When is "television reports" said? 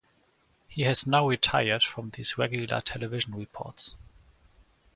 2.81-3.95